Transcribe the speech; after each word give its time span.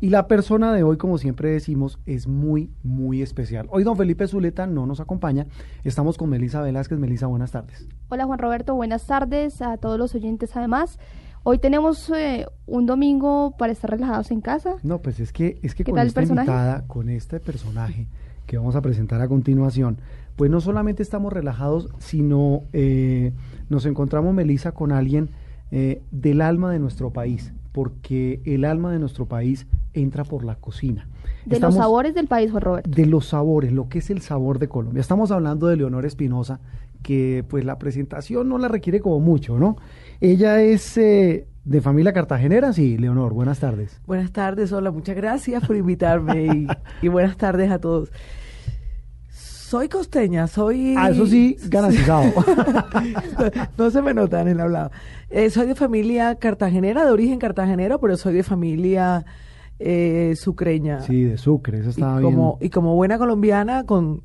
Y 0.00 0.10
la 0.10 0.26
persona 0.26 0.72
de 0.72 0.82
hoy, 0.82 0.96
como 0.96 1.18
siempre 1.18 1.50
decimos, 1.50 1.98
es 2.04 2.26
muy, 2.26 2.70
muy 2.82 3.22
especial. 3.22 3.68
Hoy 3.70 3.84
don 3.84 3.96
Felipe 3.96 4.26
Zuleta 4.26 4.66
no 4.66 4.86
nos 4.86 5.00
acompaña. 5.00 5.46
Estamos 5.82 6.18
con 6.18 6.28
Melisa 6.28 6.60
Velázquez. 6.60 6.98
Melisa, 6.98 7.26
buenas 7.26 7.52
tardes. 7.52 7.86
Hola 8.08 8.26
Juan 8.26 8.38
Roberto, 8.38 8.74
buenas 8.74 9.06
tardes 9.06 9.62
a 9.62 9.76
todos 9.76 9.98
los 9.98 10.14
oyentes 10.14 10.56
además. 10.56 10.98
Hoy 11.42 11.58
tenemos 11.58 12.10
eh, 12.10 12.46
un 12.66 12.86
domingo 12.86 13.54
para 13.58 13.72
estar 13.72 13.90
relajados 13.90 14.30
en 14.30 14.40
casa. 14.40 14.76
No, 14.82 15.00
pues 15.00 15.20
es 15.20 15.32
que, 15.32 15.58
es 15.62 15.74
que 15.74 15.84
¿Qué 15.84 15.92
con 15.92 16.00
esta 16.00 16.22
invitada, 16.22 16.86
con 16.86 17.08
este 17.08 17.38
personaje 17.38 18.08
que 18.46 18.56
vamos 18.56 18.76
a 18.76 18.82
presentar 18.82 19.20
a 19.20 19.28
continuación, 19.28 19.98
pues 20.36 20.50
no 20.50 20.60
solamente 20.60 21.02
estamos 21.02 21.32
relajados, 21.32 21.88
sino 21.98 22.62
eh, 22.72 23.32
nos 23.68 23.86
encontramos, 23.86 24.34
Melisa, 24.34 24.72
con 24.72 24.90
alguien 24.90 25.30
eh, 25.70 26.02
del 26.10 26.40
alma 26.40 26.70
de 26.70 26.78
nuestro 26.78 27.10
país, 27.12 27.52
porque 27.72 28.40
el 28.44 28.64
alma 28.64 28.92
de 28.92 28.98
nuestro 28.98 29.26
país 29.26 29.66
entra 29.92 30.24
por 30.24 30.44
la 30.44 30.56
cocina. 30.56 31.08
De 31.46 31.56
Estamos- 31.56 31.74
los 31.76 31.84
sabores 31.84 32.14
del 32.14 32.26
país, 32.26 32.50
Juan 32.50 32.62
Roberto. 32.62 32.90
de 32.90 33.06
los 33.06 33.26
sabores, 33.26 33.72
lo 33.72 33.88
que 33.88 33.98
es 33.98 34.10
el 34.10 34.20
sabor 34.20 34.58
de 34.58 34.68
Colombia. 34.68 35.00
Estamos 35.00 35.30
hablando 35.30 35.66
de 35.66 35.76
Leonor 35.76 36.06
Espinosa, 36.06 36.60
que 37.02 37.44
pues 37.48 37.64
la 37.64 37.78
presentación 37.78 38.48
no 38.48 38.56
la 38.58 38.68
requiere 38.68 39.00
como 39.00 39.20
mucho, 39.20 39.58
¿no? 39.58 39.76
Ella 40.20 40.62
es 40.62 40.96
eh, 40.96 41.46
de 41.64 41.80
familia 41.82 42.12
cartagenera, 42.14 42.72
sí, 42.72 42.96
Leonor, 42.96 43.34
buenas 43.34 43.60
tardes. 43.60 44.00
Buenas 44.06 44.32
tardes, 44.32 44.72
hola, 44.72 44.90
muchas 44.90 45.16
gracias 45.16 45.66
por 45.66 45.76
invitarme 45.76 46.46
y, 46.46 46.66
y 47.02 47.08
buenas 47.08 47.36
tardes 47.36 47.70
a 47.70 47.78
todos. 47.78 48.10
Soy 49.64 49.88
costeña, 49.88 50.46
soy... 50.46 50.94
Ah, 50.96 51.08
eso 51.10 51.26
sí, 51.26 51.56
garantizado. 51.68 52.24
no 53.78 53.90
se 53.90 54.02
me 54.02 54.12
nota 54.14 54.40
en 54.42 54.48
el 54.48 54.60
hablado. 54.60 54.90
Eh, 55.30 55.48
soy 55.50 55.66
de 55.66 55.74
familia 55.74 56.34
cartagenera, 56.36 57.04
de 57.04 57.10
origen 57.10 57.38
cartagenero, 57.38 57.98
pero 57.98 58.16
soy 58.16 58.34
de 58.34 58.42
familia 58.42 59.24
eh, 59.78 60.34
sucreña. 60.36 61.00
Sí, 61.00 61.22
de 61.24 61.38
Sucre, 61.38 61.78
eso 61.78 61.88
y, 61.88 61.90
estaba 61.90 62.20
como, 62.20 62.58
bien. 62.58 62.66
y 62.66 62.70
como 62.70 62.94
buena 62.94 63.16
colombiana, 63.18 63.84
con, 63.84 64.22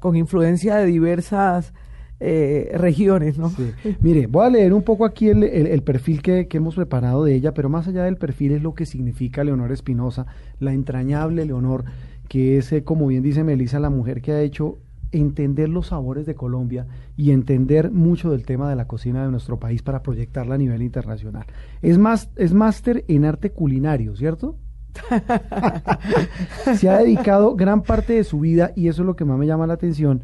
con 0.00 0.16
influencia 0.16 0.76
de 0.76 0.86
diversas 0.86 1.74
eh, 2.18 2.72
regiones, 2.74 3.36
¿no? 3.38 3.50
Sí. 3.50 3.72
Mire, 4.00 4.26
voy 4.26 4.46
a 4.46 4.50
leer 4.50 4.72
un 4.72 4.82
poco 4.82 5.04
aquí 5.04 5.28
el, 5.28 5.42
el- 5.44 5.66
el 5.66 5.82
perfil 5.82 6.22
que, 6.22 6.48
que 6.48 6.56
hemos 6.56 6.74
preparado 6.76 7.24
de 7.24 7.34
ella, 7.34 7.52
pero 7.52 7.68
más 7.68 7.88
allá 7.88 8.04
del 8.04 8.16
perfil 8.16 8.52
es 8.52 8.62
lo 8.62 8.74
que 8.74 8.86
significa 8.86 9.44
Leonor 9.44 9.70
Espinosa, 9.70 10.26
la 10.60 10.72
entrañable 10.72 11.44
Leonor, 11.44 11.84
que 12.32 12.56
es, 12.56 12.72
eh, 12.72 12.82
como 12.82 13.08
bien 13.08 13.22
dice 13.22 13.44
Melissa, 13.44 13.78
la 13.78 13.90
mujer 13.90 14.22
que 14.22 14.32
ha 14.32 14.40
hecho 14.40 14.78
entender 15.10 15.68
los 15.68 15.88
sabores 15.88 16.24
de 16.24 16.34
Colombia 16.34 16.86
y 17.14 17.30
entender 17.30 17.90
mucho 17.90 18.30
del 18.30 18.46
tema 18.46 18.70
de 18.70 18.74
la 18.74 18.86
cocina 18.86 19.22
de 19.22 19.30
nuestro 19.30 19.60
país 19.60 19.82
para 19.82 20.02
proyectarla 20.02 20.54
a 20.54 20.58
nivel 20.58 20.80
internacional. 20.80 21.44
Es 21.82 21.98
más, 21.98 22.30
es 22.36 22.54
máster 22.54 23.04
en 23.06 23.26
arte 23.26 23.50
culinario, 23.50 24.16
¿cierto? 24.16 24.56
Se 26.74 26.88
ha 26.88 27.00
dedicado 27.00 27.54
gran 27.54 27.82
parte 27.82 28.14
de 28.14 28.24
su 28.24 28.40
vida, 28.40 28.72
y 28.74 28.88
eso 28.88 29.02
es 29.02 29.06
lo 29.06 29.14
que 29.14 29.26
más 29.26 29.38
me 29.38 29.46
llama 29.46 29.66
la 29.66 29.74
atención, 29.74 30.22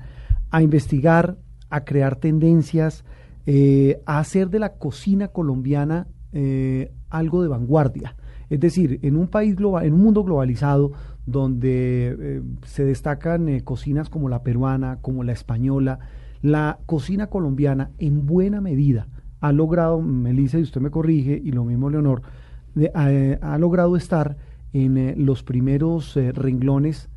a 0.48 0.62
investigar, 0.62 1.36
a 1.68 1.84
crear 1.84 2.16
tendencias, 2.16 3.04
eh, 3.44 4.00
a 4.06 4.18
hacer 4.18 4.48
de 4.48 4.60
la 4.60 4.78
cocina 4.78 5.28
colombiana 5.28 6.06
eh, 6.32 6.90
algo 7.10 7.42
de 7.42 7.48
vanguardia. 7.48 8.16
Es 8.48 8.60
decir, 8.60 8.98
en 9.02 9.16
un 9.16 9.28
país 9.28 9.54
global, 9.56 9.84
en 9.84 9.92
un 9.92 10.00
mundo 10.00 10.24
globalizado 10.24 10.92
donde 11.30 12.16
eh, 12.18 12.42
se 12.64 12.84
destacan 12.84 13.48
eh, 13.48 13.62
cocinas 13.62 14.08
como 14.08 14.28
la 14.28 14.42
peruana, 14.42 14.98
como 15.00 15.24
la 15.24 15.32
española, 15.32 15.98
la 16.42 16.78
cocina 16.86 17.28
colombiana 17.28 17.90
en 17.98 18.26
buena 18.26 18.60
medida 18.60 19.08
ha 19.40 19.52
logrado, 19.52 20.00
Melissa, 20.00 20.58
y 20.58 20.62
usted 20.62 20.80
me 20.80 20.90
corrige, 20.90 21.40
y 21.42 21.52
lo 21.52 21.64
mismo 21.64 21.90
Leonor, 21.90 22.22
ha 22.94 23.58
logrado 23.58 23.96
estar 23.96 24.36
en 24.72 24.98
eh, 24.98 25.14
los 25.16 25.42
primeros 25.42 26.16
eh, 26.16 26.32
renglones 26.32 27.08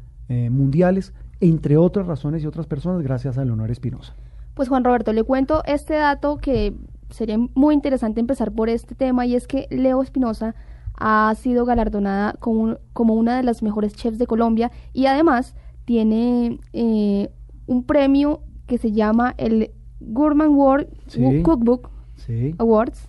mundiales, 0.49 1.13
entre 1.41 1.75
otras 1.75 2.07
razones 2.07 2.41
y 2.41 2.47
otras 2.47 2.65
personas, 2.65 3.01
gracias 3.01 3.37
a 3.37 3.43
Leonor 3.43 3.69
Espinosa. 3.69 4.15
Pues 4.53 4.69
Juan 4.69 4.85
Roberto, 4.85 5.11
le 5.11 5.23
cuento 5.23 5.61
este 5.65 5.95
dato 5.95 6.37
que 6.37 6.73
sería 7.09 7.37
muy 7.53 7.75
interesante 7.75 8.21
empezar 8.21 8.53
por 8.53 8.69
este 8.69 8.95
tema 8.95 9.25
y 9.25 9.35
es 9.35 9.45
que 9.45 9.67
Leo 9.69 10.01
Espinosa 10.01 10.55
ha 11.03 11.33
sido 11.35 11.65
galardonada 11.65 12.33
como, 12.39 12.77
como 12.93 13.15
una 13.15 13.35
de 13.37 13.43
las 13.43 13.63
mejores 13.63 13.93
chefs 13.95 14.19
de 14.19 14.27
Colombia 14.27 14.71
y 14.93 15.07
además 15.07 15.55
tiene 15.85 16.59
eh, 16.73 17.29
un 17.65 17.83
premio 17.83 18.41
que 18.67 18.77
se 18.77 18.91
llama 18.91 19.33
el 19.37 19.71
Gourmand 19.99 20.55
World 20.55 20.87
Sí. 21.07 21.41
Cookbook 21.43 21.89
Sí. 22.15 22.53
Awards 22.59 23.07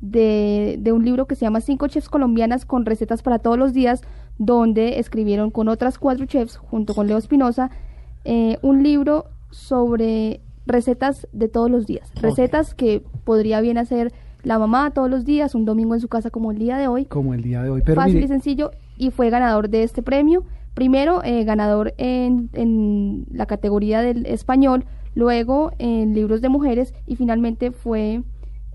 de, 0.00 0.76
de 0.80 0.92
un 0.92 1.04
libro 1.04 1.26
que 1.26 1.34
se 1.36 1.44
llama 1.44 1.60
Cinco 1.60 1.86
Chefs 1.88 2.08
Colombianas 2.08 2.64
con 2.66 2.84
recetas 2.86 3.22
para 3.22 3.38
todos 3.38 3.56
los 3.58 3.72
días, 3.72 4.02
donde 4.38 4.98
escribieron 4.98 5.50
con 5.50 5.68
otras 5.68 5.98
cuatro 5.98 6.26
chefs, 6.26 6.56
junto 6.56 6.94
con 6.94 7.06
Leo 7.06 7.18
Espinosa, 7.18 7.70
eh, 8.24 8.58
un 8.62 8.82
libro 8.82 9.26
sobre 9.50 10.40
recetas 10.66 11.26
de 11.32 11.48
todos 11.48 11.70
los 11.70 11.86
días. 11.86 12.12
Recetas 12.20 12.74
que 12.74 13.02
podría 13.24 13.60
bien 13.60 13.78
hacer 13.78 14.12
la 14.48 14.58
mamá 14.58 14.90
todos 14.92 15.10
los 15.10 15.24
días, 15.24 15.54
un 15.54 15.64
domingo 15.66 15.94
en 15.94 16.00
su 16.00 16.08
casa 16.08 16.30
como 16.30 16.50
el 16.50 16.58
día 16.58 16.76
de 16.78 16.88
hoy. 16.88 17.04
Como 17.04 17.34
el 17.34 17.42
día 17.42 17.62
de 17.62 17.68
hoy. 17.70 17.82
Pero 17.84 17.96
Fácil 18.00 18.14
mire, 18.14 18.24
y 18.24 18.28
sencillo, 18.28 18.70
y 18.96 19.10
fue 19.10 19.28
ganador 19.30 19.68
de 19.68 19.82
este 19.82 20.02
premio. 20.02 20.42
Primero, 20.74 21.22
eh, 21.22 21.44
ganador 21.44 21.92
en, 21.98 22.48
en 22.54 23.26
la 23.30 23.46
categoría 23.46 24.00
del 24.00 24.24
español, 24.26 24.84
luego 25.14 25.72
en 25.78 26.14
libros 26.14 26.40
de 26.40 26.48
mujeres 26.48 26.94
y 27.06 27.16
finalmente 27.16 27.72
fue 27.72 28.22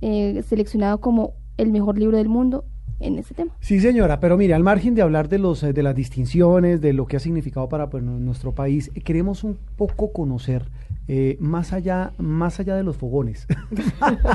eh, 0.01 0.43
seleccionado 0.47 0.99
como 0.99 1.31
el 1.57 1.71
mejor 1.71 1.97
libro 1.97 2.17
del 2.17 2.29
mundo 2.29 2.65
en 2.99 3.17
este 3.17 3.33
tema. 3.33 3.51
Sí, 3.59 3.79
señora, 3.79 4.19
pero 4.19 4.37
mire, 4.37 4.53
al 4.53 4.63
margen 4.63 4.93
de 4.95 5.01
hablar 5.01 5.27
de 5.27 5.39
los 5.39 5.61
de 5.61 5.83
las 5.83 5.95
distinciones, 5.95 6.81
de 6.81 6.93
lo 6.93 7.05
que 7.07 7.17
ha 7.17 7.19
significado 7.19 7.67
para 7.67 7.89
pues, 7.89 8.03
nu- 8.03 8.19
nuestro 8.19 8.51
país, 8.53 8.91
queremos 9.03 9.43
un 9.43 9.57
poco 9.75 10.13
conocer 10.13 10.65
eh, 11.07 11.37
más 11.41 11.73
allá 11.73 12.13
más 12.17 12.61
allá 12.61 12.75
de 12.75 12.83
los 12.83 12.95
fogones, 12.95 13.45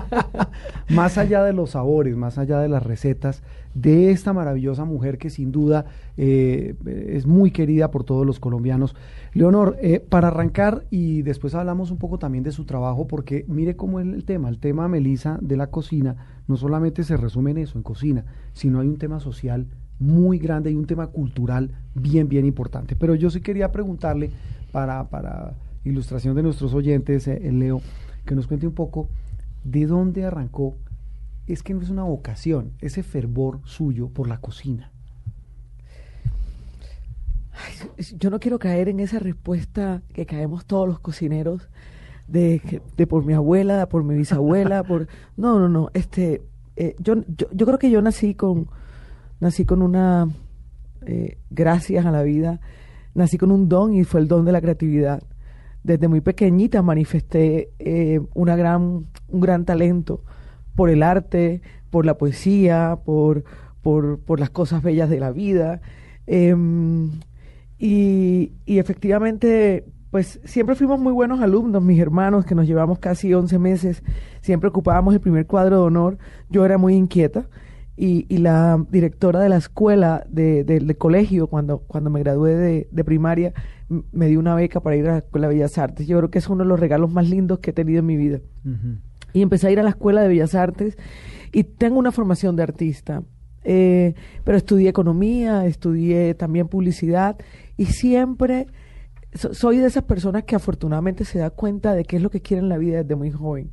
más 0.91 1.17
allá 1.17 1.43
de 1.43 1.55
los 1.55 1.71
sabores, 1.71 2.15
más 2.17 2.37
allá 2.37 2.61
de 2.61 2.69
las 2.69 2.83
recetas 2.83 3.43
de 3.75 4.11
esta 4.11 4.33
maravillosa 4.33 4.85
mujer 4.85 5.19
que 5.19 5.31
sin 5.31 5.51
duda 5.51 5.87
eh, 6.17 6.75
es 6.85 7.27
muy 7.27 7.53
querida 7.53 7.91
por 7.91 8.05
todos 8.05 8.27
los 8.27 8.39
colombianos. 8.39 8.95
Leonor, 9.33 9.77
eh, 9.81 10.01
para 10.01 10.29
arrancar 10.29 10.85
y 10.91 11.23
después 11.23 11.55
hablamos 11.55 11.91
un 11.91 11.99
poco 11.99 12.19
también 12.19 12.45
de 12.45 12.53
su 12.53 12.65
trabajo, 12.65 13.07
porque 13.07 13.45
mire 13.49 13.77
cómo 13.77 14.01
es 14.01 14.07
el 14.07 14.25
tema, 14.25 14.49
el 14.49 14.59
tema, 14.59 14.89
Melisa, 14.89 15.39
de 15.41 15.57
la 15.57 15.69
cocina, 15.69 16.17
no 16.49 16.57
solamente 16.57 17.03
se 17.03 17.17
resume 17.17 17.53
en 17.53 17.59
eso, 17.59 17.79
en 17.79 17.83
cocina, 17.83 18.25
sino 18.53 18.81
hay 18.81 18.89
un 18.89 18.99
tema 18.99 19.21
social 19.21 19.67
muy 20.01 20.39
grande 20.39 20.71
y 20.71 20.75
un 20.75 20.87
tema 20.87 21.07
cultural 21.09 21.71
bien, 21.95 22.29
bien 22.29 22.45
importante. 22.45 22.95
Pero 22.95 23.15
yo 23.15 23.31
sí 23.31 23.41
quería 23.41 23.73
preguntarle, 23.73 24.31
para, 24.71 25.09
para 25.09 25.55
ilustración 25.89 26.35
de 26.35 26.43
nuestros 26.43 26.75
oyentes, 26.75 27.27
eh, 27.29 27.41
el 27.45 27.59
Leo, 27.59 27.81
que 28.25 28.35
nos 28.35 28.47
cuente 28.47 28.67
un 28.67 28.75
poco 28.75 29.09
de 29.65 29.87
dónde 29.87 30.25
arrancó, 30.25 30.77
es 31.47 31.63
que 31.63 31.75
no 31.75 31.83
es 31.83 31.91
una 31.91 32.05
vocación, 32.05 32.73
ese 32.81 33.03
fervor 33.03 33.61
suyo 33.65 34.09
por 34.09 34.29
la 34.29 34.39
cocina. 34.39 34.93
Yo 38.19 38.31
no 38.31 38.39
quiero 38.39 38.59
caer 38.59 38.89
en 38.89 39.01
esa 39.01 39.19
respuesta 39.19 40.03
que 40.13 40.27
caemos 40.27 40.67
todos 40.67 40.87
los 40.87 41.01
cocineros 41.01 41.69
de, 42.29 42.83
de 42.97 43.07
por 43.07 43.25
mi 43.25 43.33
abuela, 43.33 43.89
por 43.89 44.05
mi 44.05 44.17
bisabuela, 44.17 44.83
por 44.85 45.09
no, 45.37 45.59
no, 45.59 45.69
no. 45.69 45.91
Este, 45.95 46.43
eh, 46.77 46.95
yo, 47.01 47.17
yo, 47.37 47.49
yo 47.53 47.67
creo 47.67 47.79
que 47.79 47.91
yo 47.91 48.01
nací 48.03 48.35
con, 48.35 48.69
nací 49.41 49.65
con 49.65 49.83
una, 49.83 50.29
eh, 51.07 51.39
gracias 51.51 52.07
a 52.07 52.11
la 52.11 52.23
vida, 52.23 52.61
nací 53.15 53.39
con 53.39 53.51
un 53.51 53.69
don 53.69 53.95
y 53.95 54.05
fue 54.05 54.21
el 54.21 54.29
don 54.29 54.45
de 54.45 54.53
la 54.53 54.61
creatividad. 54.61 55.23
Desde 55.83 56.09
muy 56.09 56.21
pequeñita 56.21 56.83
manifesté 56.83 57.71
eh, 57.79 58.21
una 58.35 58.57
gran, 58.57 59.07
un 59.29 59.41
gran 59.41 59.65
talento 59.65 60.23
por 60.75 60.91
el 60.91 61.03
arte, 61.03 61.63
por 61.91 62.07
la 62.07 62.19
poesía, 62.19 62.99
por, 63.05 63.45
por, 63.83 64.21
por 64.21 64.41
las 64.41 64.51
cosas 64.51 64.83
bellas 64.83 65.09
de 65.09 65.21
la 65.21 65.31
vida. 65.31 65.81
Em, 66.27 67.11
y, 67.79 68.53
y 68.67 68.79
efectivamente, 68.79 69.87
pues 70.11 70.41
siempre 70.45 70.75
fuimos 70.75 71.01
muy 71.01 71.13
buenos 71.13 71.41
alumnos, 71.41 71.83
mis 71.83 72.01
hermanos, 72.01 72.45
que 72.45 72.55
nos 72.55 72.67
llevamos 72.67 72.99
casi 72.99 73.33
11 73.33 73.59
meses, 73.59 74.03
siempre 74.41 74.69
ocupábamos 74.69 75.15
el 75.15 75.21
primer 75.21 75.47
cuadro 75.47 75.77
de 75.77 75.83
honor. 75.83 76.19
Yo 76.51 76.65
era 76.65 76.79
muy 76.79 76.95
inquieta 76.95 77.49
y, 77.97 78.27
y 78.29 78.39
la 78.39 78.85
directora 78.91 79.41
de 79.41 79.49
la 79.49 79.57
escuela, 79.57 80.25
de, 80.29 80.65
del 80.65 80.87
del 80.87 80.97
colegio, 80.97 81.49
cuando, 81.49 81.79
cuando 81.79 82.11
me 82.11 82.21
gradué 82.21 82.55
de, 82.55 82.89
de 82.91 83.05
primaria, 83.05 83.53
me 84.13 84.27
dio 84.27 84.39
una 84.39 84.55
beca 84.55 84.81
para 84.81 84.97
ir 84.97 85.07
a 85.09 85.13
la 85.13 85.19
Escuela 85.19 85.49
de 85.49 85.55
Bellas 85.55 85.79
Artes. 85.79 86.07
Yo 86.07 86.19
creo 86.19 86.31
que 86.31 86.39
es 86.39 86.49
uno 86.49 86.63
de 86.65 86.69
los 86.69 86.79
regalos 86.79 87.11
más 87.13 87.29
lindos 87.29 87.59
que 87.61 87.71
he 87.71 87.73
tenido 87.73 88.01
en 88.01 88.07
mi 88.07 88.17
vida. 88.17 88.41
Y 89.33 89.43
empecé 89.43 89.69
a 89.69 89.71
ir 89.71 89.81
a 89.81 89.83
la 89.83 89.91
Escuela 89.91 90.23
de 90.23 90.29
Bellas 90.29 90.55
Artes 90.55 90.97
y 91.53 91.65
tengo 91.65 91.99
una 91.99 92.13
formación 92.13 92.57
de 92.57 92.63
artista. 92.63 93.23
Eh, 93.65 94.15
pero 94.45 94.57
estudié 94.57 94.89
economía, 94.89 95.67
estudié 95.67 96.35
también 96.35 96.69
publicidad 96.69 97.37
y 97.77 97.87
siempre 97.87 98.67
so- 99.35 99.53
soy 99.53 99.79
de 99.79 99.87
esas 99.87 100.05
personas 100.05 100.45
que 100.45 100.55
afortunadamente 100.57 101.25
se 101.25 101.39
da 101.41 101.51
cuenta 101.51 101.95
de 101.95 102.05
qué 102.05 102.17
es 102.17 102.23
lo 102.23 102.31
que 102.31 102.41
quiere 102.41 102.63
en 102.63 102.69
la 102.69 102.79
vida 102.79 103.03
desde 103.03 103.17
muy 103.17 103.31
joven. 103.31 103.71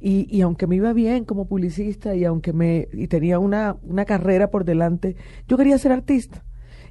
Y, 0.00 0.26
y 0.34 0.40
aunque 0.40 0.66
me 0.66 0.76
iba 0.76 0.92
bien 0.92 1.24
como 1.24 1.46
publicista 1.46 2.14
y 2.16 2.24
aunque 2.24 2.52
me 2.52 2.88
y 2.92 3.06
tenía 3.08 3.38
una, 3.38 3.76
una 3.82 4.04
carrera 4.04 4.50
por 4.50 4.64
delante, 4.64 5.16
yo 5.46 5.56
quería 5.56 5.76
ser 5.78 5.92
artista. 5.92 6.44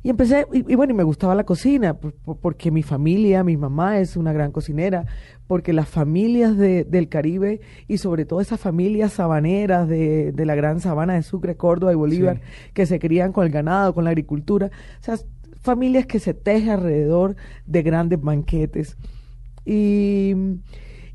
Y 0.08 0.10
empecé, 0.10 0.48
y, 0.54 0.72
y 0.72 0.76
bueno, 0.76 0.94
y 0.94 0.96
me 0.96 1.04
gustaba 1.04 1.36
la 1.36 1.44
cocina, 1.44 1.94
por- 1.96 2.14
por- 2.14 2.38
porque 2.38 2.72
mi 2.72 2.82
familia, 2.82 3.44
mi 3.44 3.58
mamá 3.58 4.00
es 4.00 4.16
una 4.16 4.32
gran 4.32 4.54
cocinera, 4.54 5.06
porque 5.48 5.74
las 5.74 5.90
familias 5.90 6.56
de- 6.56 6.86
del 6.86 7.10
Caribe 7.10 7.60
y 7.90 7.98
sobre 7.98 8.24
todo 8.24 8.40
esas 8.40 8.58
familias 8.58 9.12
sabaneras 9.12 9.86
de, 9.90 10.32
de 10.32 10.46
la 10.46 10.56
gran 10.56 10.80
sabana 10.80 11.16
de 11.16 11.24
Sucre, 11.24 11.58
Córdoba 11.58 11.92
y 11.92 11.96
Bolívar, 11.96 12.38
Sí. 12.38 12.72
que 12.74 12.86
se 12.86 13.00
crían 13.00 13.34
con 13.34 13.46
el 13.46 13.52
ganado, 13.52 13.94
con 13.94 14.06
la 14.06 14.12
agricultura, 14.12 14.68
o 14.68 15.04
sea, 15.04 15.18
familias 15.62 16.06
que 16.06 16.20
se 16.20 16.34
tejen 16.34 16.70
alrededor 16.70 17.36
de 17.66 17.84
grandes 17.84 18.22
banquetes. 18.22 18.96
Y, 19.66 20.34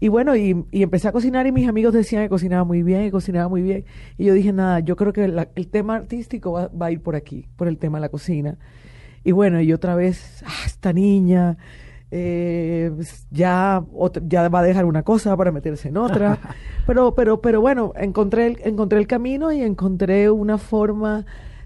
y 0.05 0.09
bueno, 0.09 0.35
y, 0.35 0.65
y 0.73 0.83
empecé 0.83 1.07
a 1.09 1.13
cocinar 1.13 1.47
y 1.47 1.53
mis 1.53 1.69
amigos 1.69 1.93
decían 1.95 2.25
que 2.25 2.29
cocinaba 2.29 2.65
muy 2.65 2.83
bien, 2.83 3.05
que 3.05 3.13
cocinaba 3.13 3.49
muy 3.49 3.63
bien. 3.63 3.85
Y 4.19 4.25
yo 4.25 4.35
dije, 4.35 4.53
nada, 4.53 4.81
yo 4.81 4.97
creo 4.97 5.13
que 5.13 5.29
la- 5.29 5.49
el 5.55 5.69
tema 5.69 5.95
artístico 5.95 6.51
va, 6.53 6.69
va 6.69 6.87
a 6.87 6.91
ir 6.91 7.01
por 7.01 7.15
aquí, 7.15 7.47
por 7.57 7.69
el 7.69 7.79
tema 7.79 7.99
de 7.99 8.03
la 8.03 8.09
cocina. 8.09 8.59
Y 9.23 9.31
bueno, 9.31 9.61
y 9.61 9.73
otra 9.73 9.95
vez, 9.95 10.43
ah, 10.45 10.63
esta 10.67 10.93
niña 10.93 11.57
eh, 12.11 12.91
ya, 13.31 13.85
ya 14.29 14.49
va 14.49 14.59
a 14.61 14.63
dejar 14.63 14.85
una 14.85 15.03
cosa 15.03 15.37
para 15.37 15.53
meterse 15.53 15.89
en 15.89 15.97
otra. 15.97 16.39
pero, 16.87 17.15
pero, 17.15 17.41
pero 17.41 17.61
bueno, 17.61 17.93
encontré 17.97 18.47
el, 18.49 18.59
encontré 18.65 18.99
el 18.99 19.07
camino 19.07 19.53
y 19.53 19.63
encontré 19.63 20.31
una 20.31 20.59
forma, 20.59 21.25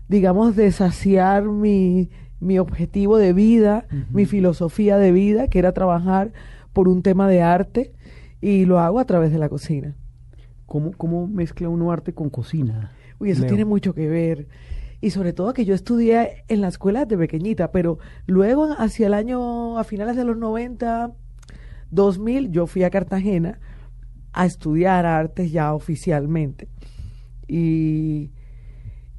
digamos, 0.09 0.55
de 0.57 0.71
saciar 0.73 1.45
mi, 1.45 2.11
mi 2.39 2.59
objetivo 2.59 3.17
de 3.19 3.33
vida, 3.33 3.87
mi 4.13 4.27
filosofía 4.27 4.99
de 4.99 5.11
vida, 5.13 5.49
que 5.49 5.59
era 5.59 5.73
trabajar 5.73 6.33
por 6.73 6.87
un 6.89 7.03
tema 7.03 7.29
de 7.29 7.41
arte, 7.43 7.93
y 8.41 8.65
lo 8.65 8.79
hago 8.81 8.99
a 8.99 9.05
través 9.05 9.33
de 9.33 9.39
la 9.39 9.49
cocina. 9.49 9.95
¿Cómo, 10.67 10.93
¿Cómo 10.93 11.27
mezcla 11.27 11.69
uno 11.69 11.93
arte 11.93 12.13
con 12.13 12.31
cocina? 12.31 12.93
Uy, 13.19 13.31
eso 13.31 13.43
Leo? 13.43 13.49
tiene 13.49 13.65
mucho 13.65 13.95
que 13.95 14.09
ver. 14.09 14.49
Y 15.01 15.11
sobre 15.11 15.33
todo 15.33 15.53
que 15.53 15.65
yo 15.65 15.75
estudié 15.75 16.45
en 16.49 16.61
la 16.61 16.69
escuela 16.69 17.05
de 17.05 17.17
pequeñita, 17.17 17.71
pero 17.71 17.99
luego 18.27 18.75
hacia 18.79 19.07
el 19.07 19.15
año, 19.15 19.79
a 19.79 19.85
finales 19.85 20.17
de 20.17 20.25
los 20.25 20.37
90, 20.37 21.13
2000, 21.91 22.51
yo 22.51 22.67
fui 22.67 22.83
a 22.83 22.91
Cartagena 22.91 23.61
a 24.33 24.47
estudiar 24.47 25.07
artes 25.07 25.53
ya 25.53 25.73
oficialmente. 25.75 26.69
Y, 27.47 28.33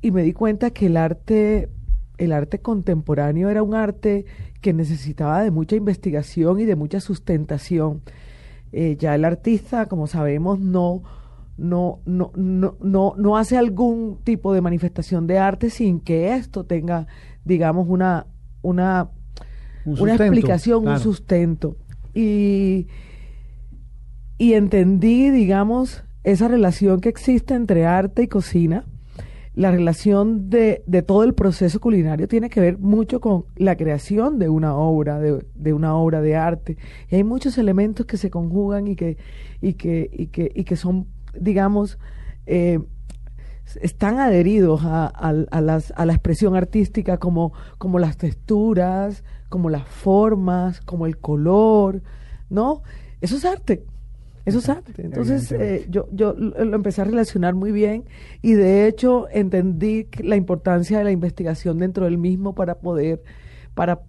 y 0.02 0.12
me 0.12 0.24
di 0.24 0.34
cuenta 0.34 0.72
que 0.72 0.88
el 0.88 0.98
arte, 0.98 1.69
el 2.18 2.31
arte 2.31 2.60
contemporáneo 2.60 3.50
era 3.50 3.64
un 3.64 3.74
arte 3.74 4.25
que 4.62 4.74
necesitaba 4.74 5.42
de 5.44 5.52
mucha 5.52 5.75
investigación 5.75 6.60
y 6.60 6.66
de 6.66 6.75
mucha 6.75 7.00
sustentación. 7.00 8.02
Eh, 8.72 8.98
ya 9.00 9.16
el 9.16 9.25
artista, 9.25 9.88
como 9.88 10.08
sabemos, 10.08 10.60
no, 10.60 11.04
no, 11.58 12.02
no, 12.06 12.31
no, 12.36 12.78
no, 12.80 13.14
no 13.18 13.38
hace 13.38 13.58
algún 13.58 14.19
tipo 14.24 14.54
de 14.54 14.62
manifestación 14.62 15.25
de 15.28 15.40
arte 15.40 15.69
sin 15.69 16.00
que 16.00 16.34
esto 16.34 16.66
tenga, 16.66 17.08
digamos, 17.46 17.88
una, 17.90 18.28
una, 18.62 19.10
Un 19.86 20.00
una 20.02 20.16
explicación, 20.16 20.84
claro. 20.84 20.98
un 20.98 21.04
sustento. 21.04 21.78
Y, 22.14 22.88
y 24.38 24.54
entendí, 24.54 25.30
digamos, 25.30 26.04
esa 26.24 26.48
relación 26.48 27.00
que 27.00 27.10
existe 27.10 27.54
entre 27.54 27.86
arte 27.86 28.24
y 28.24 28.28
cocina. 28.28 28.86
La 29.57 29.71
relación 29.71 30.51
de, 30.51 30.83
de 30.86 31.01
todo 31.01 31.24
el 31.24 31.33
proceso 31.33 31.80
culinario 31.80 32.27
tiene 32.27 32.48
que 32.48 32.59
ver 32.62 32.77
mucho 32.77 33.19
con 33.19 33.45
la 33.56 33.75
creación 33.75 34.38
de 34.38 34.50
una 34.50 34.75
obra, 34.75 35.19
de, 35.19 35.44
de 35.56 35.74
una 35.74 35.95
obra 35.95 36.21
de 36.21 36.36
arte. 36.36 36.77
Y 37.09 37.15
hay 37.15 37.24
muchos 37.24 37.57
elementos 37.57 38.06
que 38.06 38.18
se 38.18 38.30
conjugan 38.30 38.86
y 38.88 38.95
que, 38.95 39.18
y 39.59 39.74
que, 39.74 40.12
y 40.13 40.27
que, 40.27 40.51
y 40.54 40.63
que 40.63 40.75
son, 40.75 41.07
digamos, 41.33 41.98
eh, 42.45 42.77
están 43.81 44.19
adheridos 44.19 44.81
a, 44.83 45.07
a- 45.07 45.62
las, 45.62 45.92
a 45.98 46.06
la 46.06 46.13
expresión 46.13 46.56
artística 46.56 47.18
como, 47.18 47.51
como 47.80 47.98
las 47.98 48.15
texturas, 48.18 49.24
como 49.50 49.71
las 49.71 49.88
formas, 49.88 50.81
como 50.81 51.07
el 51.07 51.18
color, 51.18 52.04
¿no? 52.51 52.83
Eso 53.21 53.38
es 53.38 53.44
arte. 53.45 53.83
Eso 54.48 54.60
es 54.60 54.70
arte. 54.70 54.94
Entonces 55.06 55.52
eh, 55.52 55.86
yo, 55.90 56.08
yo 56.12 56.34
lo 56.34 56.76
empecé 56.76 57.02
a 57.02 57.06
relacionar 57.06 57.54
muy 57.54 57.72
bien 57.72 58.06
y 58.42 58.54
de 58.54 58.88
hecho 58.88 59.28
entendí 59.32 60.08
la 60.24 60.36
importancia 60.36 60.98
de 60.98 61.04
la 61.04 61.12
investigación 61.12 61.78
dentro 61.78 62.06
del 62.06 62.18
mismo 62.18 62.56
para 62.56 62.80
poder, 62.80 63.22
para 63.74 64.02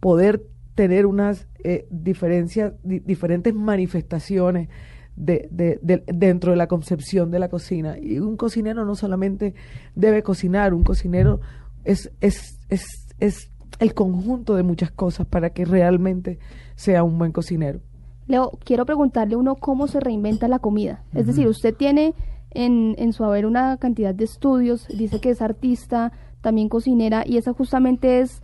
poder 0.00 0.42
tener 0.74 1.06
unas 1.06 1.48
eh, 1.64 1.86
diferencias, 1.90 2.74
di- 2.84 3.00
diferentes 3.00 3.54
manifestaciones 3.54 4.68
de, 5.16 5.48
de- 5.50 5.78
de- 5.82 6.04
dentro 6.06 6.50
de 6.50 6.56
la 6.58 6.66
concepción 6.66 7.30
de 7.30 7.38
la 7.38 7.48
cocina. 7.48 7.96
Y 7.98 8.18
un 8.18 8.36
cocinero 8.36 8.84
no 8.84 8.94
solamente 8.94 9.54
debe 9.94 10.22
cocinar, 10.22 10.74
un 10.74 10.84
cocinero 10.84 11.40
es, 11.84 12.12
es, 12.20 12.58
es, 12.68 12.84
es 13.18 13.50
el 13.78 13.94
conjunto 13.94 14.54
de 14.56 14.62
muchas 14.62 14.90
cosas 14.90 15.26
para 15.26 15.50
que 15.50 15.64
realmente 15.64 16.38
sea 16.74 17.02
un 17.02 17.18
buen 17.18 17.32
cocinero. 17.32 17.80
Leo, 18.26 18.52
quiero 18.64 18.84
preguntarle 18.86 19.36
uno 19.36 19.54
cómo 19.56 19.86
se 19.86 20.00
reinventa 20.00 20.48
la 20.48 20.58
comida. 20.58 21.02
Es 21.14 21.26
decir, 21.26 21.46
usted 21.48 21.74
tiene 21.74 22.14
en, 22.50 22.94
en 22.98 23.12
su 23.12 23.24
haber 23.24 23.46
una 23.46 23.76
cantidad 23.76 24.14
de 24.14 24.24
estudios, 24.24 24.86
dice 24.88 25.20
que 25.20 25.30
es 25.30 25.42
artista, 25.42 26.12
también 26.40 26.68
cocinera, 26.68 27.22
y 27.26 27.36
esa 27.36 27.52
justamente 27.52 28.20
es 28.20 28.42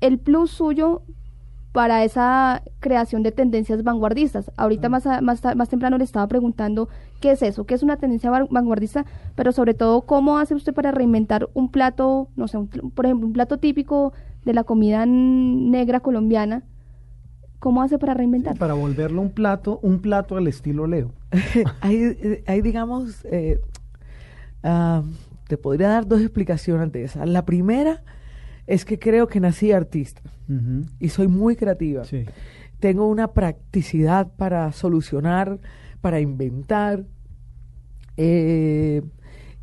el 0.00 0.18
plus 0.18 0.50
suyo 0.50 1.02
para 1.72 2.02
esa 2.02 2.62
creación 2.80 3.22
de 3.22 3.30
tendencias 3.30 3.84
vanguardistas. 3.84 4.50
Ahorita 4.56 4.88
más, 4.88 5.06
a- 5.06 5.20
más, 5.20 5.40
más 5.54 5.68
temprano 5.68 5.98
le 5.98 6.04
estaba 6.04 6.26
preguntando 6.26 6.88
qué 7.20 7.30
es 7.32 7.42
eso, 7.42 7.64
qué 7.64 7.74
es 7.74 7.82
una 7.84 7.96
tendencia 7.96 8.30
van- 8.30 8.48
vanguardista, 8.50 9.04
pero 9.36 9.52
sobre 9.52 9.74
todo 9.74 10.00
cómo 10.02 10.38
hace 10.38 10.54
usted 10.56 10.74
para 10.74 10.90
reinventar 10.90 11.48
un 11.54 11.70
plato, 11.70 12.28
no 12.34 12.48
sé, 12.48 12.58
un 12.58 12.66
por 12.68 13.04
ejemplo, 13.06 13.26
un 13.28 13.32
plato 13.32 13.58
típico 13.58 14.12
de 14.44 14.54
la 14.54 14.64
comida 14.64 15.06
negra 15.06 16.00
colombiana. 16.00 16.64
¿Cómo 17.60 17.82
hace 17.82 17.98
para 17.98 18.14
reinventar? 18.14 18.56
Para 18.56 18.74
volverlo 18.74 19.20
un 19.20 19.30
plato, 19.30 19.78
un 19.82 20.00
plato 20.00 20.36
al 20.36 20.48
estilo 20.48 20.86
Leo. 20.86 21.12
hay, 21.80 21.96
eh, 22.02 22.42
hay, 22.46 22.62
digamos, 22.62 23.24
eh, 23.30 23.60
ah, 24.62 25.02
te 25.46 25.56
podría 25.56 25.88
dar 25.88 26.08
dos 26.08 26.20
explicaciones 26.20 26.90
de 26.90 27.04
esa. 27.04 27.26
La 27.26 27.44
primera 27.44 28.02
es 28.66 28.84
que 28.84 28.98
creo 28.98 29.26
que 29.26 29.40
nací 29.40 29.72
artista 29.72 30.22
y 30.98 31.08
soy 31.10 31.28
muy 31.28 31.54
creativa. 31.54 32.04
Sí. 32.04 32.24
Tengo 32.80 33.06
una 33.06 33.32
practicidad 33.32 34.32
para 34.36 34.72
solucionar, 34.72 35.60
para 36.00 36.18
inventar. 36.18 37.04
Eh, 38.16 39.02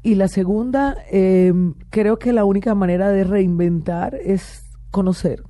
y 0.04 0.16
la 0.16 0.28
segunda, 0.28 0.96
eh, 1.12 1.54
creo 1.90 2.20
que 2.20 2.32
la 2.32 2.46
única 2.46 2.76
manera 2.76 3.10
de 3.10 3.24
reinventar 3.24 4.16
es 4.16 4.64
conocer, 4.92 5.44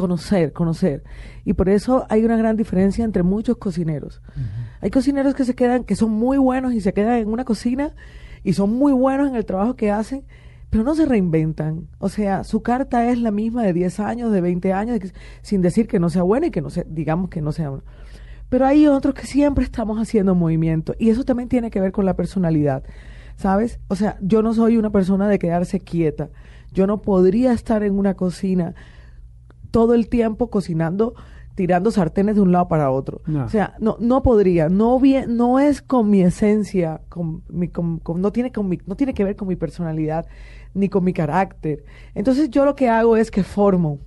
conocer, 0.00 0.54
conocer. 0.54 1.04
Y 1.44 1.52
por 1.52 1.68
eso 1.68 2.06
hay 2.08 2.24
una 2.24 2.38
gran 2.38 2.56
diferencia 2.56 3.04
entre 3.04 3.22
muchos 3.22 3.58
cocineros. 3.58 4.22
Hay 4.80 4.88
cocineros 4.88 5.34
que 5.34 5.44
se 5.44 5.54
quedan, 5.54 5.84
que 5.84 5.94
son 5.94 6.10
muy 6.10 6.38
buenos 6.38 6.72
y 6.72 6.80
se 6.80 6.94
quedan 6.94 7.18
en 7.18 7.28
una 7.28 7.44
cocina 7.44 7.94
y 8.42 8.54
son 8.54 8.72
muy 8.72 8.92
buenos 8.92 9.28
en 9.28 9.36
el 9.36 9.44
trabajo 9.44 9.76
que 9.76 9.90
hacen, 9.90 10.24
pero 10.70 10.84
no 10.84 10.94
se 10.94 11.04
reinventan. 11.04 11.86
O 11.98 12.08
sea, 12.08 12.44
su 12.44 12.62
carta 12.62 13.10
es 13.10 13.18
la 13.18 13.30
misma 13.30 13.62
de 13.62 13.74
10 13.74 14.00
años, 14.00 14.32
de 14.32 14.40
20 14.40 14.72
años, 14.72 14.98
sin 15.42 15.60
decir 15.60 15.86
que 15.86 16.00
no 16.00 16.08
sea 16.08 16.22
buena 16.22 16.46
y 16.46 16.50
que 16.50 16.62
no 16.62 16.70
sea, 16.70 16.84
digamos 16.88 17.28
que 17.28 17.42
no 17.42 17.52
sea 17.52 17.68
buena. 17.68 17.84
Pero 18.48 18.64
hay 18.64 18.86
otros 18.86 19.12
que 19.12 19.26
siempre 19.26 19.64
estamos 19.64 19.98
haciendo 19.98 20.34
movimiento 20.34 20.94
y 20.98 21.10
eso 21.10 21.24
también 21.24 21.50
tiene 21.50 21.70
que 21.70 21.78
ver 21.78 21.92
con 21.92 22.06
la 22.06 22.16
personalidad, 22.16 22.84
¿sabes? 23.36 23.80
O 23.88 23.96
sea, 23.96 24.16
yo 24.22 24.40
no 24.40 24.54
soy 24.54 24.78
una 24.78 24.88
persona 24.88 25.28
de 25.28 25.38
quedarse 25.38 25.78
quieta. 25.78 26.30
Yo 26.72 26.86
no 26.86 27.02
podría 27.02 27.52
estar 27.52 27.82
en 27.82 27.98
una 27.98 28.14
cocina 28.14 28.74
todo 29.70 29.94
el 29.94 30.08
tiempo 30.08 30.50
cocinando, 30.50 31.14
tirando 31.54 31.90
sartenes 31.90 32.36
de 32.36 32.40
un 32.40 32.52
lado 32.52 32.68
para 32.68 32.90
otro. 32.90 33.20
No. 33.26 33.44
O 33.44 33.48
sea, 33.48 33.74
no, 33.80 33.96
no 34.00 34.22
podría, 34.22 34.68
no 34.68 34.98
bien, 35.00 35.36
no 35.36 35.58
es 35.58 35.82
con 35.82 36.08
mi 36.10 36.22
esencia, 36.22 37.00
con 37.08 37.42
mi, 37.48 37.68
con- 37.68 37.98
con- 37.98 38.20
no 38.20 38.32
tiene 38.32 38.50
con 38.52 38.68
mi, 38.68 38.78
no 38.86 38.96
tiene 38.96 39.12
que 39.14 39.24
ver 39.24 39.36
con 39.36 39.48
mi 39.48 39.56
personalidad 39.56 40.26
ni 40.74 40.88
con 40.88 41.04
mi 41.04 41.12
carácter. 41.12 41.84
Entonces 42.14 42.48
yo 42.50 42.64
lo 42.64 42.74
que 42.76 42.88
hago 42.88 43.16
es 43.16 43.30
que 43.30 43.42
formo, 43.42 43.98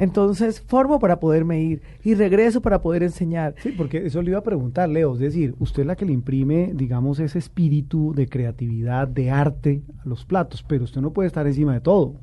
Entonces 0.00 0.60
formo 0.60 1.00
para 1.00 1.18
poderme 1.18 1.60
ir 1.60 1.82
y 2.04 2.14
regreso 2.14 2.60
para 2.62 2.80
poder 2.80 3.02
enseñar. 3.02 3.56
Sí, 3.60 3.72
porque 3.76 4.06
eso 4.06 4.22
le 4.22 4.30
iba 4.30 4.38
a 4.38 4.42
preguntar, 4.44 4.88
Leo. 4.88 5.14
Es 5.14 5.18
decir, 5.18 5.56
usted 5.58 5.80
es 5.82 5.86
la 5.88 5.96
que 5.96 6.04
le 6.06 6.12
imprime, 6.12 6.70
digamos, 6.72 7.18
ese 7.18 7.38
espíritu 7.40 8.14
de 8.14 8.28
creatividad, 8.28 9.08
de 9.08 9.32
arte 9.32 9.82
a 9.98 10.08
los 10.08 10.24
platos, 10.24 10.62
pero 10.68 10.84
usted 10.84 11.00
no 11.00 11.12
puede 11.12 11.26
estar 11.26 11.46
encima 11.48 11.74
de 11.74 11.80
todo. 11.80 12.14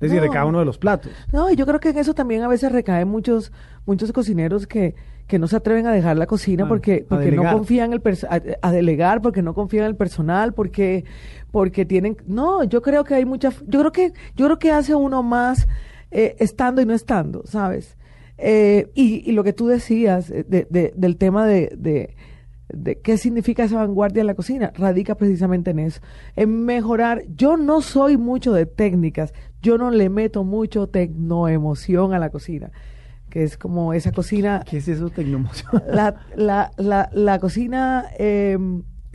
Es 0.00 0.10
decir, 0.10 0.20
de 0.20 0.28
No. 0.28 0.32
cada 0.32 0.44
uno 0.46 0.58
de 0.60 0.64
los 0.64 0.78
platos. 0.78 1.10
No, 1.32 1.50
y 1.50 1.56
yo 1.56 1.66
creo 1.66 1.80
que 1.80 1.88
en 1.90 1.98
eso 1.98 2.14
también 2.14 2.42
a 2.42 2.48
veces 2.48 2.70
recaen 2.70 3.08
muchos 3.08 3.52
muchos 3.84 4.12
cocineros 4.12 4.66
que, 4.66 4.94
que 5.26 5.38
no 5.38 5.48
se 5.48 5.56
atreven 5.56 5.86
a 5.86 5.92
dejar 5.92 6.16
la 6.18 6.26
cocina 6.26 6.64
Ah, 6.64 6.68
porque, 6.68 7.04
porque 7.08 7.32
no 7.32 7.42
confían 7.50 7.92
en 7.92 8.00
el 8.04 8.18
a, 8.28 8.40
a 8.68 8.70
delegar, 8.72 9.22
porque 9.22 9.42
no 9.42 9.54
confían 9.54 9.84
en 9.84 9.90
el 9.90 9.96
personal, 9.96 10.52
porque 10.54 11.04
porque 11.50 11.84
tienen 11.86 12.16
no, 12.26 12.62
yo 12.64 12.80
creo 12.82 13.02
que 13.04 13.14
hay 13.14 13.24
mucha 13.24 13.50
yo 13.66 13.80
creo 13.80 13.92
que 13.92 14.12
yo 14.36 14.44
creo 14.46 14.58
que 14.58 14.70
hace 14.70 14.94
uno 14.94 15.22
más 15.22 15.66
eh, 16.10 16.36
estando 16.38 16.80
y 16.80 16.86
no 16.86 16.94
estando, 16.94 17.42
¿sabes? 17.46 17.96
Eh, 18.36 18.90
y, 18.94 19.28
y 19.28 19.32
lo 19.32 19.42
que 19.42 19.52
tú 19.52 19.66
decías 19.66 20.30
eh, 20.30 20.44
de, 20.46 20.66
de- 20.70 20.92
del 20.94 21.16
tema 21.16 21.44
de, 21.46 21.72
de, 21.76 22.14
de 22.68 23.00
qué 23.00 23.16
significa 23.16 23.64
esa 23.64 23.76
vanguardia 23.76 24.20
en 24.20 24.26
la 24.26 24.34
cocina, 24.34 24.72
radica 24.76 25.14
precisamente 25.14 25.70
en 25.70 25.78
eso, 25.78 26.00
en 26.36 26.64
mejorar. 26.64 27.22
Yo 27.34 27.56
no 27.56 27.80
soy 27.80 28.16
mucho 28.16 28.52
de 28.52 28.66
técnicas, 28.66 29.32
yo 29.62 29.78
no 29.78 29.90
le 29.90 30.10
meto 30.10 30.44
mucho 30.44 30.86
tecnoemoción 30.88 32.12
a 32.12 32.18
la 32.18 32.30
cocina, 32.30 32.70
que 33.30 33.42
es 33.42 33.56
como 33.56 33.92
esa 33.94 34.12
cocina, 34.12 34.62
¿Qué 34.68 34.78
es 34.78 34.88
eso 34.88 35.10
tecnomoción? 35.10 35.70
la, 35.88 36.14
la, 36.36 36.70
la, 36.76 37.08
la 37.12 37.38
cocina 37.38 38.04
eh, 38.18 38.58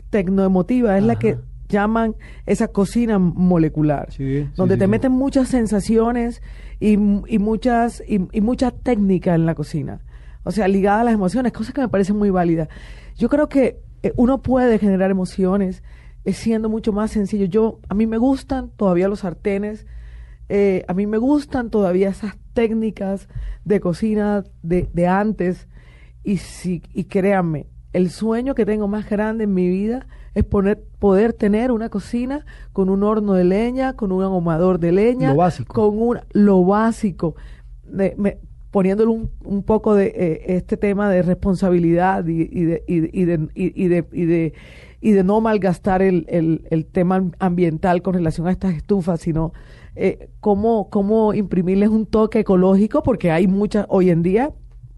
tecnoemotiva 0.09 0.97
es 0.97 1.03
la 1.03 1.17
que 1.17 1.37
llaman 1.69 2.15
esa 2.45 2.67
cocina 2.67 3.17
molecular 3.17 4.11
sí, 4.11 4.47
donde 4.55 4.75
sí, 4.75 4.79
te 4.79 4.85
sí. 4.85 4.91
meten 4.91 5.11
muchas 5.11 5.47
sensaciones 5.47 6.41
y, 6.79 6.93
y 6.93 7.39
muchas 7.39 8.03
y, 8.07 8.19
y 8.31 8.41
mucha 8.41 8.69
técnica 8.71 9.33
en 9.33 9.45
la 9.45 9.55
cocina. 9.55 10.01
O 10.43 10.51
sea, 10.51 10.67
ligada 10.67 11.01
a 11.01 11.03
las 11.05 11.13
emociones, 11.13 11.51
cosas 11.53 11.73
que 11.73 11.81
me 11.81 11.87
parecen 11.89 12.17
muy 12.17 12.29
válidas. 12.29 12.67
Yo 13.15 13.29
creo 13.29 13.47
que 13.49 13.79
eh, 14.03 14.11
uno 14.17 14.41
puede 14.41 14.77
generar 14.79 15.09
emociones 15.11 15.83
eh, 16.25 16.33
siendo 16.33 16.69
mucho 16.69 16.91
más 16.93 17.11
sencillo. 17.11 17.45
Yo 17.45 17.79
a 17.89 17.93
mí 17.93 18.07
me 18.07 18.17
gustan 18.17 18.69
todavía 18.75 19.07
los 19.07 19.19
sartenes, 19.19 19.85
eh, 20.49 20.83
a 20.87 20.93
mí 20.93 21.07
me 21.07 21.17
gustan 21.17 21.69
todavía 21.69 22.09
esas 22.09 22.35
técnicas 22.53 23.27
de 23.65 23.79
cocina 23.79 24.43
de, 24.61 24.89
de 24.93 25.07
antes 25.07 25.67
y 26.23 26.37
si 26.37 26.83
y 26.93 27.05
créanme, 27.05 27.67
el 27.93 28.09
sueño 28.09 28.53
que 28.55 28.65
tengo 28.65 28.87
más 28.87 29.09
grande 29.09 29.45
en 29.45 29.53
mi 29.53 29.67
vida 29.69 30.07
es 30.33 30.43
poner, 30.43 30.83
poder 30.99 31.31
tener 31.33 31.71
una 31.71 31.89
cocina 31.89 32.45
con 32.73 32.89
un 32.89 33.03
horno 33.03 33.33
de 33.33 33.43
leña, 33.43 33.93
con 33.93 34.11
un 34.11 34.23
ahumador 34.23 34.79
de 34.79 34.91
leña, 34.91 35.29
Lo 35.31 35.37
básico. 35.37 35.73
con 35.73 36.01
un 36.01 36.19
lo 36.31 36.63
básico, 36.65 37.35
de- 37.83 38.15
me- 38.17 38.39
poniéndole 38.73 39.11
un, 39.11 39.29
un 39.45 39.61
poco 39.63 39.93
de 39.93 40.07
eh, 40.15 40.55
este 40.57 40.77
tema 40.77 41.07
de 41.09 41.21
responsabilidad 41.21 42.25
y, 42.27 42.41
y 42.51 42.63
de, 42.65 42.83
y, 42.87 42.99
de- 43.01 43.09
y 43.13 43.25
de, 43.25 43.47
y- 43.53 43.83
y 43.83 43.87
de, 43.87 44.05
y 44.11 44.25
de- 44.25 44.53
y 44.99 45.11
de 45.11 45.23
no 45.23 45.41
malgastar 45.41 46.01
el, 46.01 46.25
el, 46.29 46.65
el 46.71 46.85
tema 46.85 47.29
ambiental 47.39 48.01
con 48.01 48.13
relación 48.15 48.47
a 48.47 48.51
estas 48.51 48.73
estufas, 48.73 49.19
sino 49.21 49.51
eh, 49.95 50.29
cómo, 50.39 50.89
cómo 50.89 51.33
imprimirles 51.33 51.89
un 51.89 52.05
toque 52.05 52.39
ecológico, 52.39 53.03
porque 53.03 53.29
hay 53.29 53.45
muchas, 53.47 53.85
hoy 53.89 54.09
en 54.09 54.23
día, 54.23 54.51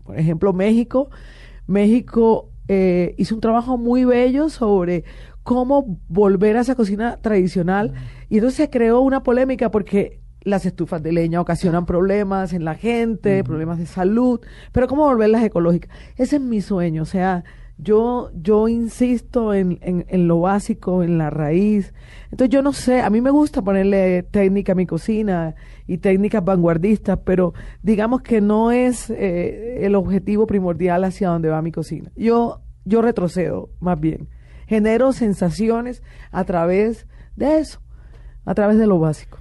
por 0.05 0.17
ejemplo, 0.17 0.53
México, 0.53 1.09
México 1.67 2.49
eh, 2.67 3.15
hizo 3.17 3.35
un 3.35 3.41
trabajo 3.41 3.77
muy 3.77 4.05
bello 4.05 4.49
sobre 4.49 5.03
cómo 5.43 5.99
volver 6.07 6.55
a 6.57 6.61
esa 6.61 6.75
cocina 6.75 7.17
tradicional. 7.21 7.93
Y 8.29 8.35
entonces 8.35 8.57
se 8.57 8.69
creó 8.69 9.01
una 9.01 9.23
polémica 9.23 9.69
porque 9.71 10.21
las 10.45 10.65
estufas 10.65 11.03
de 11.03 11.11
leña 11.11 11.41
ocasionan 11.41 11.85
problemas 11.85 12.53
en 12.53 12.63
la 12.63 12.75
gente, 12.75 13.43
problemas 13.43 13.77
de 13.77 13.87
salud, 13.87 14.39
pero 14.71 14.87
cómo 14.87 15.03
volverlas 15.03 15.43
ecológicas. 15.43 15.89
Ese 16.15 16.37
es 16.37 16.41
mi 16.41 16.61
sueño, 16.61 17.01
o 17.01 17.05
sea, 17.05 17.43
yo, 17.77 18.31
yo 18.33 18.69
insisto 18.69 19.53
en, 19.53 19.79
en, 19.81 20.05
en 20.07 20.27
lo 20.27 20.39
básico, 20.39 21.03
en 21.03 21.17
la 21.17 21.29
raíz. 21.29 21.93
Entonces 22.31 22.49
yo 22.49 22.61
no 22.61 22.71
sé, 22.71 23.01
a 23.01 23.09
mí 23.09 23.19
me 23.21 23.31
gusta 23.31 23.61
ponerle 23.61 24.23
técnica 24.23 24.71
a 24.71 24.75
mi 24.75 24.85
cocina 24.85 25.55
y 25.85 25.97
técnicas 25.97 26.43
vanguardistas, 26.45 27.19
pero 27.25 27.53
digamos 27.81 28.21
que 28.21 28.39
no 28.39 28.71
es 28.71 29.09
eh, 29.09 29.85
el 29.85 29.95
objetivo 29.95 30.47
primordial 30.47 31.03
hacia 31.03 31.29
donde 31.29 31.49
va 31.49 31.61
mi 31.61 31.71
cocina. 31.71 32.11
Yo, 32.15 32.61
yo 32.85 33.01
retrocedo, 33.01 33.69
más 33.79 33.99
bien. 33.99 34.29
Genero 34.67 35.11
sensaciones 35.11 36.01
a 36.31 36.43
través 36.45 37.07
de 37.35 37.59
eso, 37.59 37.81
a 38.45 38.55
través 38.55 38.77
de 38.77 38.87
lo 38.87 38.99
básico. 38.99 39.39